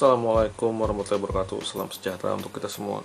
[0.00, 1.60] Assalamualaikum warahmatullahi wabarakatuh.
[1.60, 3.04] Salam sejahtera untuk kita semua.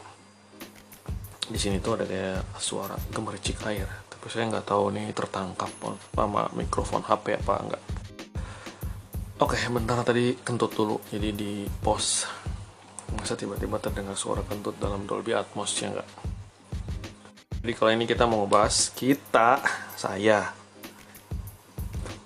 [1.43, 5.67] Di sini tuh ada kayak suara gemericik air, tapi saya nggak tahu nih tertangkap
[6.15, 7.83] sama mikrofon HP apa enggak.
[9.43, 11.03] Oke, bentar tadi kentut dulu.
[11.11, 12.31] Jadi di pos
[13.19, 16.07] masa tiba-tiba terdengar suara kentut dalam Dolby Atmos ya enggak?
[17.59, 19.59] Jadi kali ini kita mau ngebahas kita,
[19.99, 20.47] saya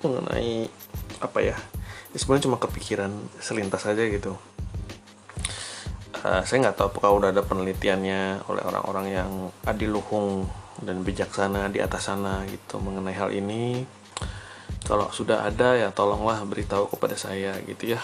[0.06, 0.70] mengenai
[1.26, 1.58] apa ya?
[2.14, 3.10] Ini sebenarnya cuma kepikiran
[3.42, 4.38] selintas aja gitu.
[6.20, 9.32] Uh, saya nggak tahu apakah udah ada penelitiannya oleh orang-orang yang
[9.64, 10.52] adiluhung
[10.84, 13.88] dan bijaksana di atas sana gitu mengenai hal ini.
[14.84, 18.02] Kalau sudah ada ya tolonglah beritahu kepada saya gitu ya.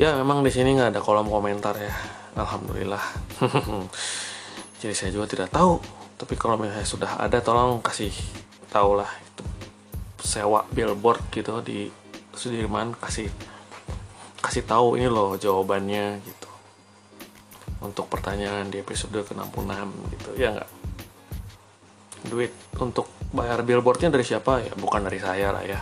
[0.00, 1.94] Ya memang di sini nggak ada kolom komentar ya.
[2.34, 3.02] Alhamdulillah.
[4.80, 5.78] Jadi saya juga tidak tahu.
[6.18, 8.12] Tapi kalau misalnya sudah ada tolong kasih
[8.70, 9.44] tahu lah itu
[10.22, 11.90] sewa billboard gitu di
[12.30, 13.26] Sudirman kasih
[14.38, 16.49] kasih tahu ini loh jawabannya gitu
[17.80, 20.70] untuk pertanyaan di episode ke-66 gitu ya nggak?
[22.28, 24.60] Duit untuk bayar billboardnya dari siapa?
[24.60, 25.80] Ya bukan dari saya lah ya.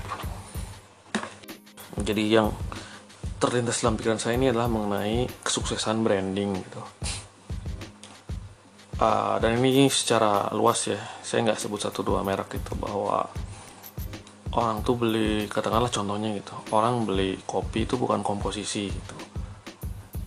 [1.99, 2.55] Jadi yang
[3.43, 6.83] terlintas dalam pikiran saya ini adalah mengenai kesuksesan branding gitu.
[8.99, 13.31] Uh, dan ini secara luas ya saya nggak sebut satu dua merek itu bahwa
[14.59, 19.15] orang tuh beli katakanlah contohnya gitu orang beli kopi itu bukan komposisi gitu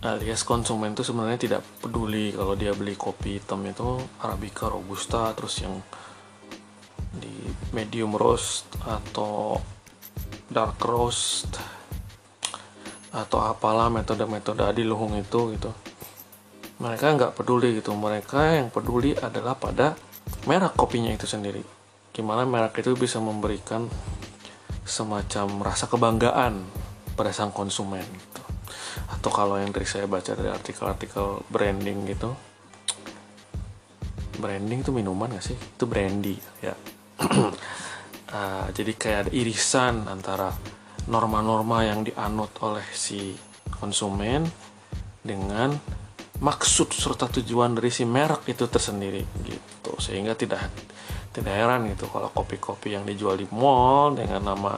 [0.02, 5.62] alias konsumen tuh sebenarnya tidak peduli kalau dia beli kopi hitam itu arabica robusta terus
[5.62, 5.78] yang
[7.14, 7.30] di
[7.70, 9.62] medium roast atau
[10.50, 11.54] dark roast
[13.14, 15.70] atau apalah metode-metode adiluhung itu gitu.
[16.82, 17.94] Mereka nggak peduli gitu.
[17.94, 19.94] Mereka yang peduli adalah pada
[20.48, 21.62] merek kopinya itu sendiri.
[22.10, 23.86] Gimana merek itu bisa memberikan
[24.82, 26.64] semacam rasa kebanggaan
[27.14, 28.31] pada sang konsumen
[29.08, 32.32] atau kalau yang dari saya baca dari artikel-artikel branding gitu
[34.42, 35.56] branding itu minuman gak sih?
[35.56, 36.74] Itu brandy ya.
[37.22, 40.50] Uh, jadi kayak ada irisan antara
[41.06, 43.34] norma-norma yang dianut oleh si
[43.78, 44.46] konsumen
[45.22, 45.74] dengan
[46.42, 49.92] maksud serta tujuan dari si merek itu tersendiri gitu.
[50.02, 50.66] Sehingga tidak
[51.32, 54.76] tidak heran gitu kalau kopi-kopi yang dijual di mall dengan nama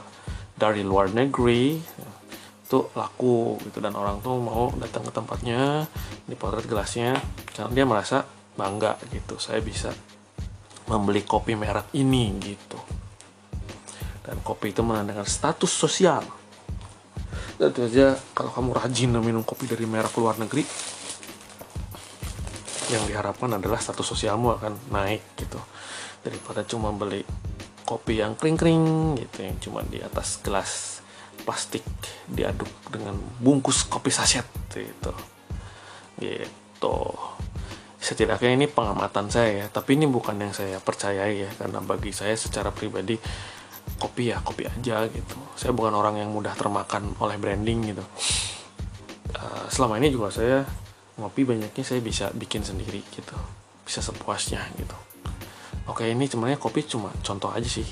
[0.55, 1.75] dari luar negeri
[2.65, 5.85] itu laku gitu dan orang tuh mau datang ke tempatnya
[6.25, 7.13] dipotret gelasnya
[7.53, 8.17] karena dia merasa
[8.57, 9.93] bangga gitu saya bisa
[10.89, 12.77] membeli kopi merek ini gitu.
[14.25, 16.25] Dan kopi itu menandakan status sosial.
[17.55, 20.65] Dan itu aja kalau kamu rajin minum kopi dari merek luar negeri
[22.89, 25.57] yang diharapkan adalah status sosialmu akan naik gitu.
[26.25, 27.21] Daripada cuma beli
[27.85, 30.94] kopi yang kering-kering gitu yang cuma di atas gelas
[31.45, 31.85] plastik
[32.25, 35.13] diaduk dengan bungkus kopi saset gitu.
[36.17, 36.97] Gitu.
[38.01, 42.33] Setidaknya ini pengamatan saya ya tapi ini bukan yang saya percayai ya karena bagi saya
[42.33, 43.17] secara pribadi
[44.01, 45.37] kopi ya kopi aja gitu.
[45.53, 48.03] Saya bukan orang yang mudah termakan oleh branding gitu.
[49.37, 50.65] Uh, selama ini juga saya
[51.21, 53.37] ngopi banyaknya saya bisa bikin sendiri gitu.
[53.85, 54.97] Bisa sepuasnya gitu.
[55.85, 57.85] Oke ini sebenarnya kopi cuma contoh aja sih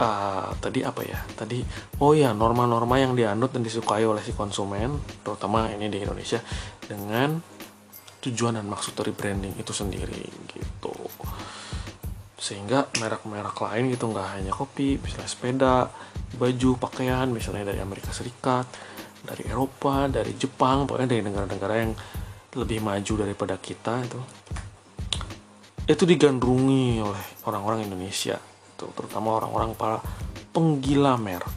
[0.00, 1.18] uh, tadi apa ya?
[1.36, 1.60] Tadi
[2.00, 6.40] oh ya norma-norma yang dianut dan disukai oleh si konsumen terutama ini di Indonesia
[6.84, 7.40] dengan
[8.20, 10.94] tujuan dan maksud dari branding itu sendiri gitu.
[12.36, 15.76] Sehingga merek-merek lain gitu nggak hanya kopi misalnya sepeda
[16.36, 18.68] baju pakaian misalnya dari Amerika Serikat
[19.24, 21.92] dari Eropa dari Jepang pokoknya dari negara-negara yang
[22.56, 24.20] lebih maju daripada kita itu.
[25.86, 29.98] Itu digandrungi oleh orang-orang Indonesia gitu terutama orang-orang para
[30.52, 31.48] penggila merek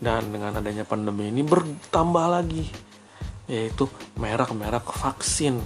[0.00, 2.64] dan dengan adanya pandemi ini bertambah lagi
[3.44, 3.84] yaitu
[4.16, 5.60] merek-merek vaksin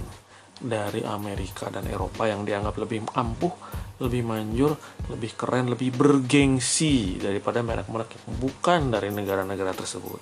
[0.59, 3.51] dari Amerika dan Eropa yang dianggap lebih ampuh,
[3.99, 4.79] lebih manjur,
[5.11, 10.21] lebih keren, lebih bergengsi daripada merek-merek yang bukan dari negara-negara tersebut.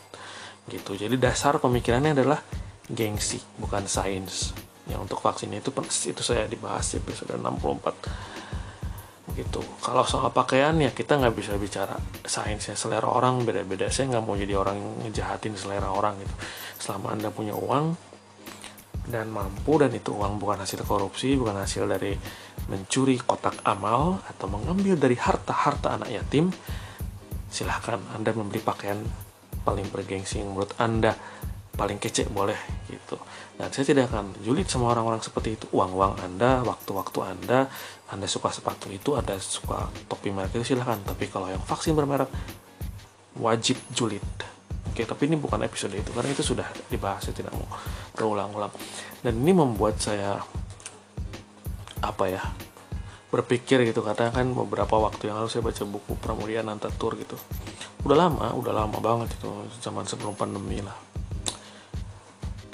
[0.65, 0.97] Gitu.
[0.97, 2.41] Jadi dasar pemikirannya adalah
[2.89, 4.57] gengsi, bukan sains.
[4.89, 5.69] Yang untuk vaksin itu
[6.09, 8.40] itu saya dibahas di episode 64
[9.37, 9.63] gitu.
[9.79, 11.95] Kalau soal pakaian ya kita nggak bisa bicara
[12.25, 13.87] sainsnya selera orang beda-beda.
[13.87, 16.35] Saya nggak mau jadi orang yang ngejahatin selera orang gitu.
[16.81, 18.11] Selama anda punya uang
[19.09, 22.13] dan mampu dan itu uang bukan hasil korupsi bukan hasil dari
[22.69, 26.53] mencuri kotak amal atau mengambil dari harta-harta anak yatim
[27.49, 29.01] silahkan anda membeli pakaian
[29.65, 31.17] paling bergengsi yang menurut anda
[31.75, 32.57] paling kece boleh
[32.87, 33.17] gitu.
[33.57, 35.65] Dan saya tidak akan julid sama orang-orang seperti itu.
[35.73, 37.71] Uang-uang anda waktu-waktu anda
[38.11, 40.99] anda suka sepatu itu ada suka topi merek itu silahkan.
[40.99, 42.27] Tapi kalau yang vaksin bermerek
[43.39, 44.23] wajib julid.
[44.91, 47.63] Oke tapi ini bukan episode itu karena itu sudah dibahas, saya tidak mau
[48.11, 48.75] berulang-ulang.
[49.23, 50.43] Dan ini membuat saya
[52.03, 52.43] apa ya
[53.31, 54.03] berpikir gitu.
[54.03, 57.39] Karena kan beberapa waktu yang lalu saya baca buku Pramudia Nantatur gitu.
[58.03, 59.47] Udah lama udah lama banget itu
[59.79, 60.97] zaman sebelum pandemi lah.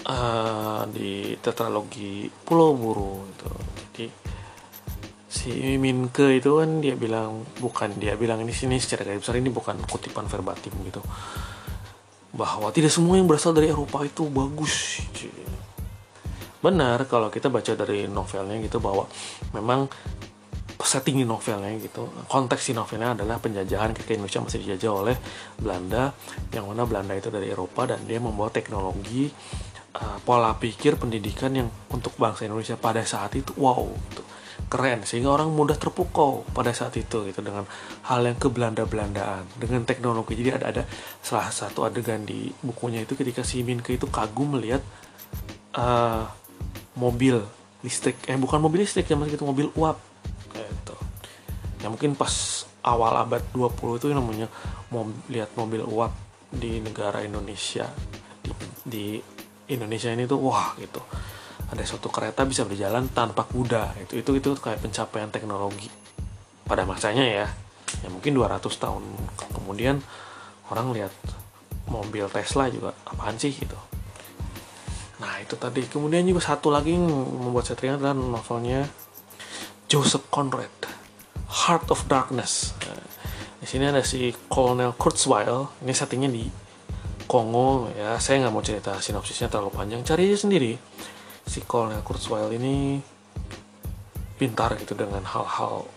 [0.07, 3.51] Uh, di tetralogi Pulau Buru itu
[5.27, 9.51] si Minke itu kan dia bilang bukan dia bilang ini sini secara garis besar ini
[9.51, 11.03] bukan kutipan verbatim gitu
[12.31, 15.03] bahwa tidak semua yang berasal dari Eropa itu bagus
[16.63, 19.06] benar kalau kita baca dari novelnya gitu bahwa
[19.51, 19.91] memang
[20.88, 25.15] setting novelnya gitu konteks si novelnya adalah penjajahan ketika Indonesia masih dijajah oleh
[25.59, 26.15] Belanda
[26.56, 29.27] yang mana Belanda itu dari Eropa dan dia membawa teknologi
[30.00, 34.23] uh, pola pikir pendidikan yang untuk bangsa Indonesia pada saat itu wow gitu.
[34.68, 37.64] Keren sehingga orang mudah terpukau pada saat itu gitu dengan
[38.08, 40.36] hal yang ke Belanda-Belandaan dengan teknologi.
[40.36, 40.84] Jadi ada ada
[41.24, 44.84] salah satu adegan di bukunya itu ketika si Minke itu kagum melihat
[45.80, 46.28] uh,
[47.00, 47.40] mobil
[47.81, 50.08] listrik eh bukan mobil listrik ya itu mobil uap
[51.81, 54.48] ya mungkin pas awal abad 20 itu namanya
[54.90, 56.12] mau lihat mobil uap
[56.52, 57.88] di negara Indonesia
[58.44, 58.52] di,
[58.84, 59.06] di
[59.72, 61.00] Indonesia ini tuh wah gitu
[61.68, 65.92] ada suatu kereta bisa berjalan tanpa kuda itu itu itu kayak pencapaian teknologi
[66.64, 67.48] pada masanya ya
[68.04, 69.04] ya mungkin 200 tahun
[69.56, 70.00] kemudian
[70.72, 71.14] orang lihat
[71.88, 73.75] mobil Tesla juga apaan sih gitu
[75.18, 78.86] nah itu tadi kemudian juga satu lagi yang membuat saya teringat adalah novelnya
[79.88, 80.98] Joseph Conrad
[81.48, 82.75] Heart of Darkness.
[83.58, 85.72] Di sini ada si Colonel Kurzweil.
[85.84, 86.44] Ini settingnya di
[87.24, 88.19] Kongo ya.
[88.19, 90.04] Saya nggak mau cerita sinopsisnya terlalu panjang.
[90.04, 90.75] Cari aja sendiri.
[91.47, 92.99] Si Colonel Kurzweil ini
[94.38, 95.88] pintar gitu dengan hal-hal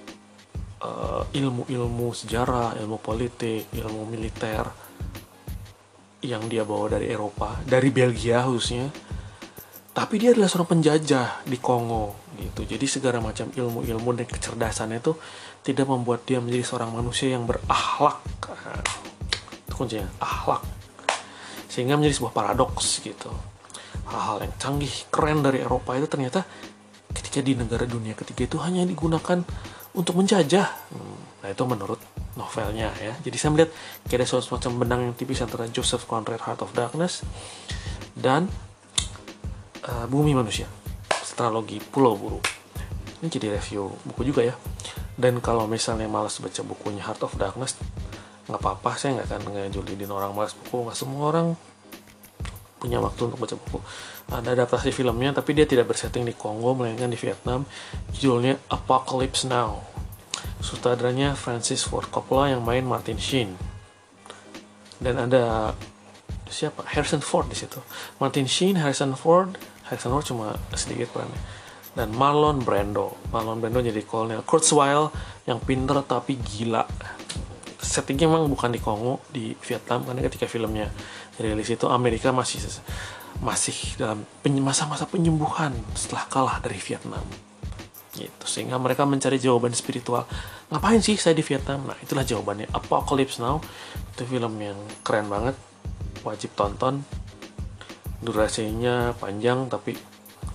[0.80, 4.64] uh, ilmu-ilmu sejarah, ilmu politik, ilmu militer
[6.24, 8.88] yang dia bawa dari Eropa, dari Belgia khususnya.
[9.90, 12.64] Tapi dia adalah seorang penjajah di Kongo gitu.
[12.64, 15.12] Jadi segala macam ilmu-ilmu dan kecerdasannya itu
[15.60, 18.22] tidak membuat dia menjadi seorang manusia yang berakhlak
[19.70, 20.62] itu kuncinya akhlak
[21.70, 23.30] sehingga menjadi sebuah paradoks gitu
[24.10, 26.44] hal-hal yang canggih keren dari Eropa itu ternyata
[27.10, 29.42] ketika di negara dunia ketiga itu hanya digunakan
[29.94, 32.00] untuk menjajah hmm, nah itu menurut
[32.38, 33.70] novelnya ya jadi saya melihat
[34.06, 37.26] kayak ada semacam benang yang tipis antara Joseph Conrad Heart of Darkness
[38.14, 38.46] dan
[39.86, 40.70] uh, Bumi Manusia
[41.40, 42.36] tetralogi Pulau Buru.
[43.24, 44.52] Ini jadi review buku juga ya.
[45.16, 47.80] Dan kalau misalnya malas baca bukunya Heart of Darkness,
[48.44, 50.84] nggak apa-apa, saya nggak akan ngejulidin orang malas buku.
[50.84, 51.56] Nggak semua orang
[52.80, 53.78] punya waktu untuk baca buku.
[54.32, 57.68] Ada adaptasi filmnya, tapi dia tidak bersetting di Kongo, melainkan di Vietnam.
[58.16, 59.84] Judulnya Apocalypse Now.
[60.64, 63.52] Sutradaranya Francis Ford Coppola yang main Martin Sheen.
[64.96, 65.76] Dan ada
[66.48, 66.88] siapa?
[66.88, 67.84] Harrison Ford di situ.
[68.16, 69.60] Martin Sheen, Harrison Ford,
[69.92, 71.60] Harrison Ford cuma sedikit perannya
[71.94, 75.10] dan Marlon Brando Marlon Brando jadi Colonel Kurzweil
[75.46, 76.86] yang pinter tapi gila
[77.80, 80.04] settingnya memang bukan di Kongo di Vietnam.
[80.04, 80.92] Karena ketika filmnya
[81.40, 82.60] rilis itu Amerika masih
[83.40, 84.28] masih dalam
[84.60, 87.24] masa-masa penyembuhan setelah kalah dari Vietnam.
[88.12, 88.44] Gitu.
[88.44, 90.28] Sehingga mereka mencari jawaban spiritual.
[90.68, 91.88] Ngapain sih saya di Vietnam?
[91.88, 92.68] Nah itulah jawabannya.
[92.70, 93.64] Apocalypse Now
[94.14, 95.56] itu film yang keren banget.
[96.22, 97.00] Wajib tonton.
[98.20, 99.96] Durasinya panjang tapi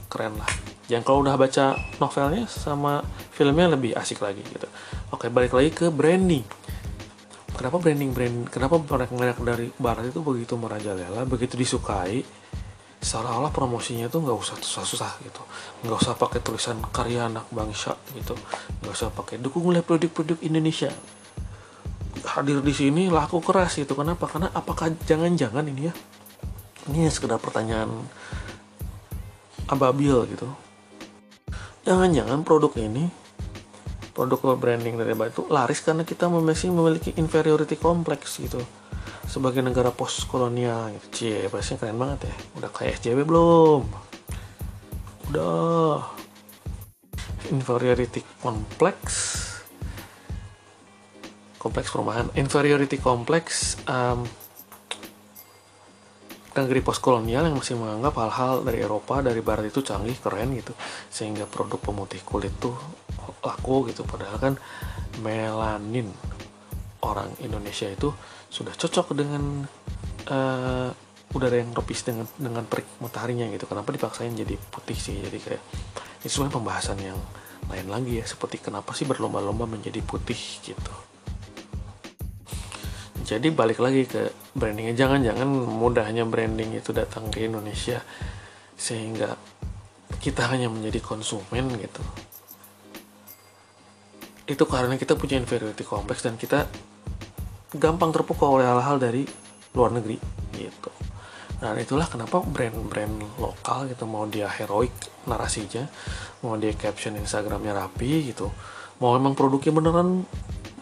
[0.06, 0.48] keren lah.
[0.86, 3.02] Yang kalau udah baca novelnya sama
[3.34, 4.70] filmnya lebih asik lagi gitu.
[5.10, 6.46] Oke balik lagi ke branding
[7.56, 12.22] kenapa branding brand kenapa merek-merek dari barat itu begitu merajalela begitu disukai?
[13.06, 15.42] Seolah-olah promosinya tuh nggak usah susah-susah gitu.
[15.86, 18.34] Nggak usah pakai tulisan karya anak bangsa gitu.
[18.82, 20.90] Nggak usah pakai dukunglah produk-produk Indonesia.
[22.26, 23.94] Hadir di sini laku keras gitu.
[23.94, 24.26] Kenapa?
[24.26, 25.94] Karena apakah jangan-jangan ini ya
[26.90, 27.90] ini sekedar pertanyaan
[29.66, 30.50] ababil gitu.
[31.86, 33.10] Jangan-jangan produk ini
[34.16, 38.64] produk branding dari itu laris karena kita masih memiliki inferiority complex gitu.
[39.28, 42.36] Sebagai negara post kolonial gitu cie pasti keren banget ya.
[42.64, 43.84] Udah kayak SJW belum?
[45.30, 46.16] Udah.
[47.52, 49.04] Inferiority complex
[51.60, 52.32] kompleks perumahan.
[52.40, 54.24] Inferiority complex um,
[56.56, 60.72] negeri postkolonial yang masih menganggap hal-hal dari Eropa dari Barat itu canggih keren gitu.
[61.12, 63.05] Sehingga produk pemutih kulit tuh
[63.44, 64.06] laku gitu.
[64.06, 64.54] Padahal kan
[65.22, 66.12] melanin
[67.06, 68.10] orang Indonesia itu
[68.50, 69.66] sudah cocok dengan
[70.30, 70.90] uh,
[71.36, 73.68] udara yang tropis dengan dengan perik mataharinya gitu.
[73.68, 75.20] Kenapa dipaksain jadi putih sih?
[75.20, 75.62] Jadi kayak
[76.24, 77.20] itu sebenarnya pembahasan yang
[77.70, 78.26] lain lagi ya.
[78.26, 80.94] Seperti kenapa sih berlomba-lomba menjadi putih gitu.
[83.26, 84.94] Jadi balik lagi ke brandingnya.
[84.94, 88.00] Jangan-jangan mudahnya branding itu datang ke Indonesia
[88.78, 89.34] sehingga
[90.22, 92.04] kita hanya menjadi konsumen gitu
[94.46, 96.70] itu karena kita punya inferiority complex dan kita
[97.76, 99.26] gampang terpukau oleh hal-hal dari
[99.74, 100.22] luar negeri
[100.56, 100.94] gitu.
[101.66, 104.94] Nah itulah kenapa brand-brand lokal gitu mau dia heroik
[105.26, 105.90] narasinya
[106.46, 108.54] mau dia caption instagramnya rapi gitu
[109.02, 110.24] mau emang produknya beneran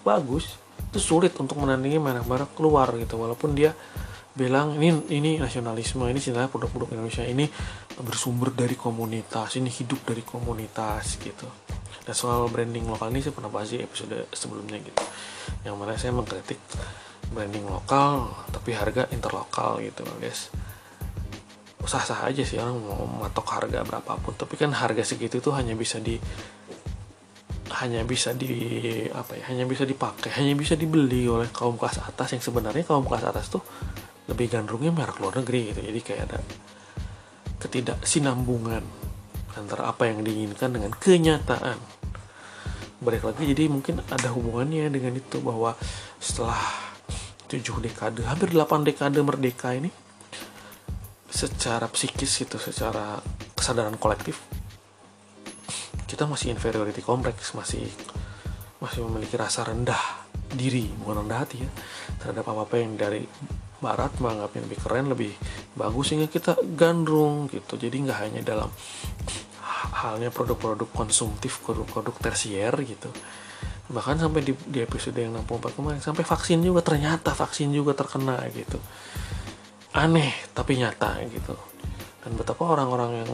[0.03, 0.59] bagus
[0.91, 3.17] itu sulit untuk menandingi merek-merek keluar gitu.
[3.17, 3.73] Walaupun dia
[4.33, 7.45] bilang ini ini nasionalisme ini sebenarnya produk-produk Indonesia ini
[8.01, 11.45] bersumber dari komunitas ini hidup dari komunitas gitu
[12.03, 15.03] dan soal branding lokal ini saya pernah bahas di episode sebelumnya gitu.
[15.63, 16.59] Yang mana saya mengkritik
[17.31, 20.51] branding lokal tapi harga interlokal gitu guys.
[21.83, 24.35] Sah-sah aja sih orang mau matok harga berapapun.
[24.35, 26.19] Tapi kan harga segitu tuh hanya bisa di
[27.73, 28.53] hanya bisa di
[29.09, 32.35] apa ya hanya bisa dipakai hanya bisa dibeli oleh kaum kelas atas.
[32.35, 33.63] Yang sebenarnya kaum kelas atas tuh
[34.27, 35.81] lebih gandrungnya merek luar negeri gitu.
[35.83, 36.39] Jadi kayak ada
[37.63, 38.83] ketidaksinambungan
[39.57, 41.77] antara apa yang diinginkan dengan kenyataan.
[43.03, 45.75] Balik lagi jadi mungkin ada hubungannya dengan itu bahwa
[46.23, 46.59] setelah
[47.51, 49.91] tujuh dekade hampir 8 dekade merdeka ini
[51.29, 53.21] secara psikis itu secara
[53.53, 54.41] kesadaran kolektif
[56.09, 57.85] kita masih inferiority complex masih
[58.81, 61.69] masih memiliki rasa rendah diri bukan rendah hati ya
[62.21, 63.21] terhadap apa apa yang dari
[63.83, 65.31] barat menganggapnya lebih keren lebih
[65.75, 67.75] bagus sehingga kita gandrung gitu.
[67.75, 68.71] Jadi nggak hanya dalam
[69.91, 73.11] halnya produk-produk konsumtif produk-produk tersier gitu.
[73.91, 78.39] Bahkan sampai di, di episode yang 64 kemarin sampai vaksin juga ternyata vaksin juga terkena
[78.55, 78.79] gitu.
[79.91, 81.55] Aneh tapi nyata gitu.
[82.23, 83.31] Dan betapa orang-orang yang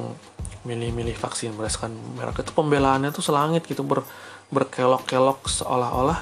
[0.65, 4.03] milih-milih vaksin berdasarkan merek itu pembelaannya tuh selangit gitu ber,
[4.49, 6.19] berkelok-kelok seolah-olah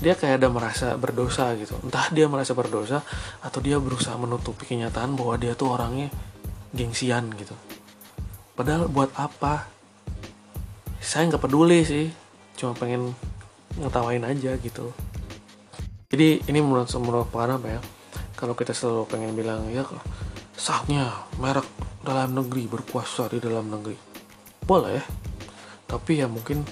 [0.00, 1.76] dia kayak ada merasa berdosa gitu.
[1.84, 3.04] Entah dia merasa berdosa
[3.44, 6.08] atau dia berusaha menutupi kenyataan bahwa dia tuh orangnya
[6.72, 7.52] gengsian gitu
[8.54, 9.66] padahal buat apa?
[11.00, 12.06] Saya nggak peduli sih.
[12.54, 13.16] Cuma pengen
[13.80, 14.92] ngetawain aja gitu.
[16.10, 17.80] Jadi ini menurut menurut apa ya.
[18.36, 19.86] Kalau kita selalu pengen bilang ya
[20.56, 21.08] saatnya
[21.40, 21.66] merek
[22.04, 23.96] dalam negeri berkuasa di dalam negeri.
[24.64, 25.02] Boleh.
[25.88, 26.62] Tapi ya mungkin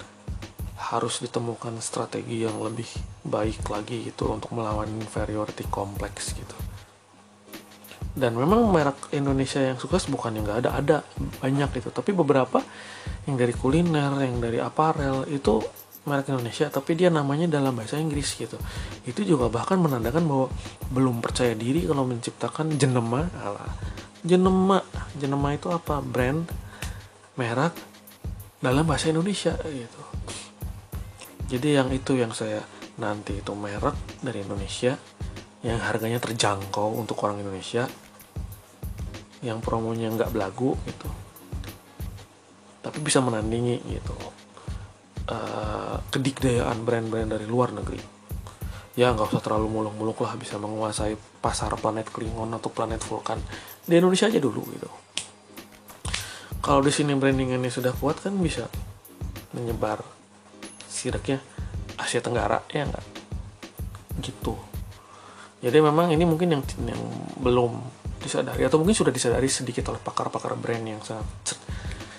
[0.78, 2.88] harus ditemukan strategi yang lebih
[3.26, 6.67] baik lagi gitu untuk melawan inferiority complex gitu
[8.18, 10.96] dan memang merek Indonesia yang sukses bukan yang nggak ada ada
[11.38, 12.58] banyak itu tapi beberapa
[13.30, 15.62] yang dari kuliner yang dari aparel itu
[16.08, 16.72] merek Indonesia.
[16.72, 18.56] Tapi dia namanya dalam bahasa Inggris gitu.
[19.04, 20.46] Itu juga bahkan menandakan bahwa
[20.88, 23.28] belum percaya diri kalau menciptakan jenema.
[23.36, 23.68] Ala
[24.24, 24.80] jenema.
[25.20, 26.00] Jenema itu apa?
[26.00, 26.48] Brand
[27.36, 27.76] merek
[28.64, 30.02] dalam bahasa Indonesia gitu.
[31.48, 32.64] Jadi yang itu yang saya
[32.98, 33.94] nanti itu merek
[34.24, 34.98] dari Indonesia
[35.62, 37.86] yang harganya terjangkau untuk orang Indonesia
[39.44, 41.08] yang promonya nggak belagu gitu.
[42.82, 44.16] Tapi bisa menandingi gitu.
[45.28, 48.00] Uh, kedikdayaan brand-brand dari luar negeri.
[48.98, 53.38] Ya nggak usah terlalu muluk-muluk lah bisa menguasai pasar planet Klingon atau planet Vulkan.
[53.86, 54.90] Di Indonesia aja dulu gitu.
[56.58, 58.66] Kalau di sini brandingannya sudah kuat kan bisa
[59.54, 60.02] menyebar
[60.90, 61.38] sireknya
[61.94, 63.06] Asia Tenggara ya nggak?
[64.18, 64.54] Gitu.
[65.62, 67.02] Jadi memang ini mungkin yang yang
[67.38, 67.78] belum
[68.18, 71.56] disadari atau mungkin sudah disadari sedikit oleh pakar-pakar brand yang sangat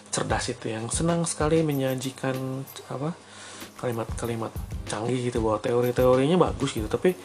[0.09, 3.13] cerdas itu yang senang sekali menyajikan apa
[3.79, 4.51] kalimat-kalimat
[4.89, 7.15] canggih gitu bahwa teori-teorinya bagus gitu tapi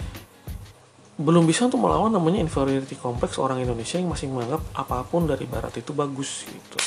[1.14, 5.46] belum bisa untuk melawan namanya inferiority complex orang Indonesia yang masih menganggap apa pun dari
[5.46, 6.78] barat itu bagus gitu.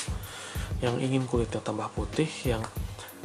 [0.83, 2.59] Yang ingin kulitnya tambah putih yang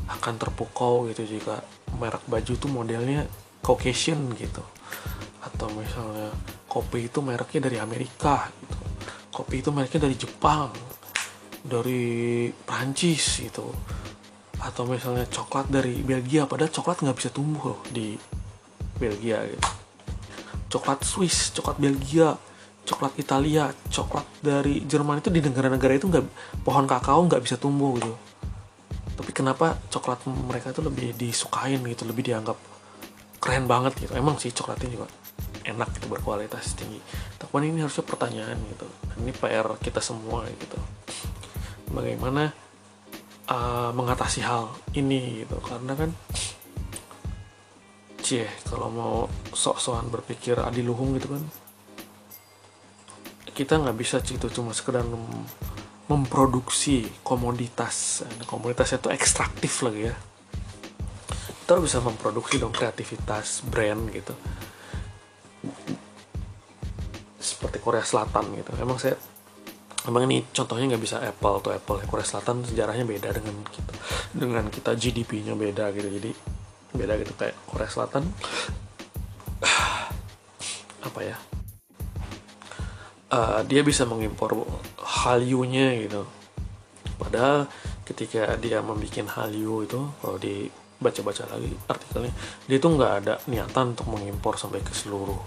[0.06, 1.66] akan terpukau gitu jika
[1.98, 3.26] merek baju tuh modelnya
[3.66, 4.62] Caucasian gitu.
[5.42, 6.30] Atau misalnya
[6.72, 8.76] kopi itu mereknya dari Amerika gitu.
[9.28, 10.72] Kopi itu mereknya dari Jepang
[11.60, 13.68] dari Prancis gitu.
[14.56, 18.16] Atau misalnya coklat dari Belgia padahal coklat nggak bisa tumbuh loh di
[18.96, 19.68] Belgia gitu.
[20.72, 22.32] Coklat Swiss coklat Belgia
[22.82, 26.24] coklat Italia coklat dari Jerman itu di negara-negara itu nggak
[26.64, 28.16] pohon kakao nggak bisa tumbuh gitu.
[29.12, 32.56] Tapi kenapa coklat mereka itu lebih disukain gitu lebih dianggap
[33.44, 34.16] keren banget gitu.
[34.16, 35.21] Emang sih coklatnya juga
[35.64, 36.98] enak gitu berkualitas tinggi.
[37.38, 38.86] Tapi ini harusnya pertanyaan gitu.
[39.22, 40.78] Ini PR kita semua gitu.
[41.92, 42.52] Bagaimana
[43.50, 45.56] uh, mengatasi hal ini gitu.
[45.62, 46.10] Karena kan
[48.22, 49.14] cie kalau mau
[49.50, 51.42] sok-sokan berpikir adiluhung gitu kan
[53.52, 55.44] kita nggak bisa gitu cuma sekedar mem
[56.10, 58.26] memproduksi komoditas.
[58.26, 60.16] Nah, komoditasnya itu ekstraktif lagi ya.
[61.62, 64.34] Kita bisa memproduksi dong kreativitas brand gitu
[67.72, 68.68] seperti Korea Selatan gitu.
[68.76, 69.16] Emang saya
[70.04, 73.92] emang ini contohnya nggak bisa Apple atau Apple Korea Selatan sejarahnya beda dengan kita
[74.36, 76.08] dengan kita GDP-nya beda gitu.
[76.12, 76.30] Jadi
[76.92, 77.32] beda gitu.
[77.32, 78.28] Kayak Korea Selatan
[81.08, 81.40] apa ya?
[83.32, 84.52] Uh, dia bisa mengimpor
[85.00, 86.28] Hallyu-nya gitu.
[87.16, 87.72] Padahal
[88.04, 92.36] ketika dia membuat Hallyu itu kalau dibaca-baca lagi artikelnya
[92.68, 95.40] dia itu nggak ada niatan untuk mengimpor sampai ke seluruh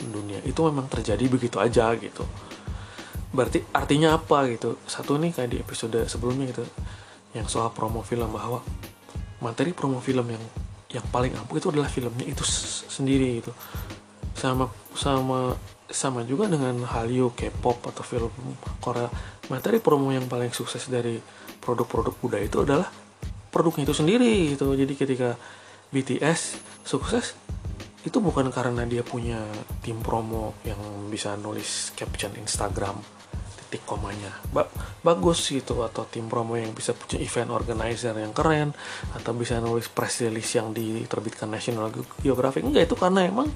[0.00, 0.38] dunia.
[0.46, 2.22] Itu memang terjadi begitu aja gitu.
[3.34, 4.80] Berarti artinya apa gitu?
[4.88, 6.64] Satu nih kayak di episode sebelumnya gitu
[7.36, 8.64] yang soal promo film bahwa
[9.44, 10.44] materi promo film yang
[10.88, 12.40] yang paling ampuh itu adalah filmnya itu
[12.88, 13.52] sendiri gitu.
[14.32, 15.52] Sama sama
[15.88, 18.32] sama juga dengan Hallyu K-pop atau film
[18.80, 19.08] Korea.
[19.48, 21.20] Materi promo yang paling sukses dari
[21.60, 22.88] produk-produk budaya itu adalah
[23.52, 24.72] produknya itu sendiri gitu.
[24.72, 25.36] Jadi ketika
[25.92, 27.36] BTS sukses
[28.06, 29.42] itu bukan karena dia punya
[29.82, 30.78] tim promo yang
[31.10, 32.94] bisa nulis caption Instagram
[33.68, 34.32] titik komanya.
[34.48, 34.64] Ba
[35.04, 38.72] bagus gitu atau tim promo yang bisa punya event organizer yang keren
[39.12, 41.92] atau bisa nulis press release yang diterbitkan National
[42.24, 42.64] Geographic.
[42.64, 43.52] Enggak itu karena emang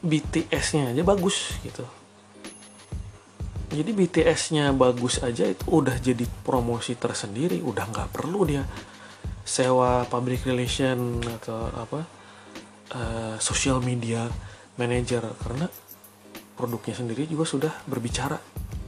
[0.00, 1.84] BTS-nya aja bagus gitu.
[3.76, 8.64] Jadi BTS-nya bagus aja itu udah jadi promosi tersendiri udah nggak perlu dia
[9.44, 12.15] sewa public relation atau apa
[12.94, 14.28] uh, social media
[14.76, 15.66] manager karena
[16.56, 18.36] produknya sendiri juga sudah berbicara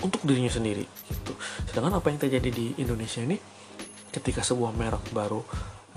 [0.05, 1.33] untuk dirinya sendiri gitu.
[1.69, 3.37] Sedangkan apa yang terjadi di Indonesia ini
[4.15, 5.43] ketika sebuah merek baru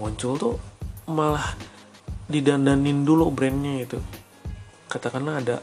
[0.02, 0.56] muncul tuh
[1.12, 1.56] malah
[2.28, 4.00] didandanin dulu brandnya itu.
[4.92, 5.58] Katakanlah ada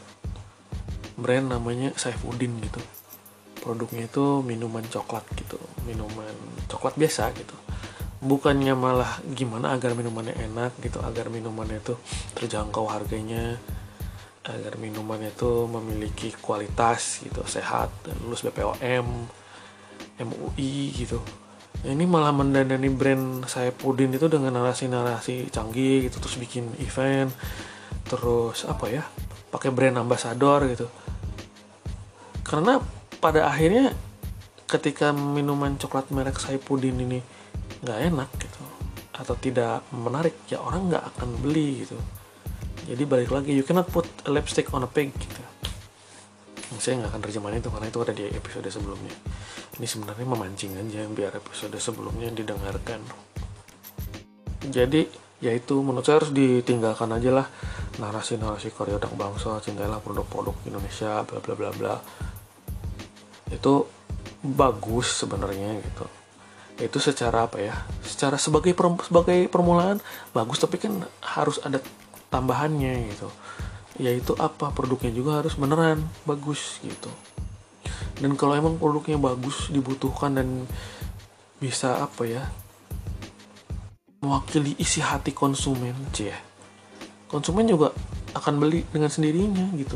[1.19, 2.81] brand namanya Saifuddin gitu.
[3.59, 6.31] Produknya itu minuman coklat gitu, minuman
[6.71, 7.53] coklat biasa gitu.
[8.19, 11.95] Bukannya malah gimana agar minumannya enak gitu, agar minumannya itu
[12.35, 13.55] terjangkau harganya,
[14.43, 19.07] agar minuman itu memiliki kualitas gitu sehat dan lulus BPOM
[20.19, 21.23] MUI gitu.
[21.79, 27.31] Ini malah mendandani brand saya pudin itu dengan narasi-narasi canggih gitu terus bikin event
[28.03, 29.03] terus apa ya
[29.47, 30.91] pakai brand ambassador gitu.
[32.43, 32.83] Karena
[33.23, 33.95] pada akhirnya
[34.67, 37.38] ketika minuman coklat merek saya pudin ini
[37.83, 38.61] nggak enak gitu.
[39.15, 41.97] Atau tidak menarik ya orang nggak akan beli gitu.
[42.87, 45.43] Jadi balik lagi you cannot put a lipstick on a pig gitu.
[46.79, 49.15] Saya nggak akan terjemahin itu karena itu ada di episode sebelumnya.
[49.79, 53.03] Ini sebenarnya memancing aja biar episode sebelumnya didengarkan.
[54.69, 55.07] Jadi
[55.39, 57.47] ya itu menurut saya harus ditinggalkan aja lah.
[57.99, 61.95] Narasi-narasi Korea Dang bangsa cintailah produk-produk Indonesia bla bla bla bla.
[63.51, 63.83] Itu
[64.39, 66.18] bagus sebenarnya gitu
[66.79, 67.75] itu secara apa ya?
[68.03, 68.71] Secara sebagai
[69.03, 69.99] sebagai permulaan
[70.31, 71.83] bagus tapi kan harus ada
[72.31, 73.29] tambahannya gitu.
[73.99, 74.71] Yaitu apa?
[74.71, 77.11] Produknya juga harus beneran bagus gitu.
[78.19, 80.67] Dan kalau emang produknya bagus dibutuhkan dan
[81.59, 82.43] bisa apa ya?
[84.23, 86.35] Mewakili isi hati konsumen cie.
[87.27, 87.91] Konsumen juga
[88.35, 89.95] akan beli dengan sendirinya gitu.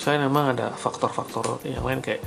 [0.00, 2.24] Saya memang ada faktor-faktor yang lain kayak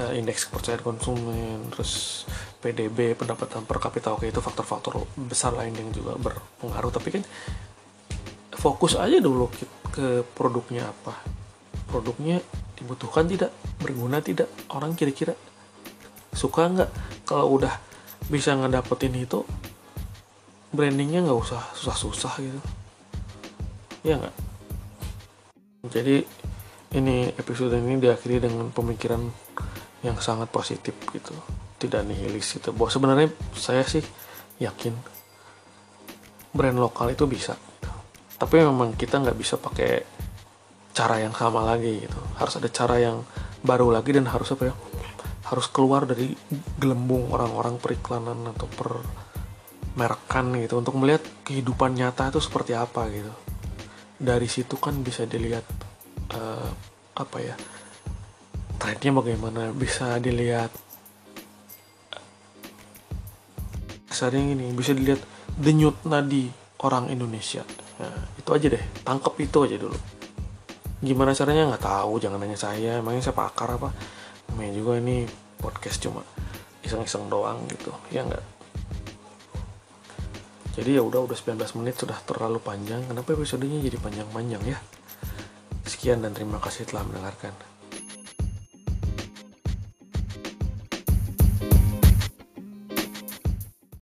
[0.00, 2.24] uh, indeks kepercayaan konsumen terus
[2.58, 6.90] PDB pendapatan per kapita oke itu faktor-faktor besar lain yang juga berpengaruh.
[6.90, 7.22] Tapi kan
[8.58, 9.46] fokus aja dulu
[9.94, 11.14] ke produknya apa.
[11.86, 12.42] Produknya
[12.74, 13.54] dibutuhkan tidak?
[13.78, 14.50] Berguna tidak?
[14.74, 15.38] Orang kira-kira
[16.34, 16.90] suka nggak?
[17.24, 17.78] Kalau udah
[18.26, 19.46] bisa ngedapetin itu
[20.74, 22.60] brandingnya nggak usah susah-susah gitu.
[24.02, 24.36] Ya nggak?
[25.94, 26.26] Jadi
[26.98, 29.22] ini episode ini diakhiri dengan pemikiran
[30.02, 31.36] yang sangat positif gitu
[31.78, 34.02] tidak nihilis itu bahwa sebenarnya saya sih
[34.58, 34.92] yakin
[36.50, 37.54] brand lokal itu bisa.
[38.38, 40.02] Tapi memang kita nggak bisa pakai
[40.94, 42.18] cara yang sama lagi gitu.
[42.38, 43.22] Harus ada cara yang
[43.62, 44.74] baru lagi dan harus apa ya?
[45.46, 46.34] Harus keluar dari
[46.76, 48.90] gelembung orang-orang periklanan atau per
[49.98, 50.78] merekan gitu.
[50.78, 53.32] Untuk melihat kehidupan nyata itu seperti apa gitu.
[54.18, 55.66] Dari situ kan bisa dilihat
[56.34, 56.70] uh,
[57.18, 57.54] apa ya?
[58.78, 59.74] Trennya bagaimana?
[59.74, 60.70] Bisa dilihat
[64.18, 65.22] sering ini bisa dilihat
[65.54, 66.50] denyut nadi
[66.82, 67.62] orang Indonesia.
[68.02, 69.98] Nah, itu aja deh tangkep itu aja dulu.
[70.98, 71.70] Gimana caranya?
[71.70, 72.98] Nggak tahu jangan nanya saya.
[72.98, 73.94] Emangnya saya pakar apa?
[74.50, 75.22] Namanya juga ini
[75.62, 76.26] podcast cuma
[76.82, 78.42] iseng-iseng doang gitu ya nggak?
[80.78, 83.02] Jadi ya udah udah 19 menit sudah terlalu panjang.
[83.06, 84.78] Kenapa episodenya jadi panjang-panjang ya?
[85.86, 87.54] Sekian dan terima kasih telah mendengarkan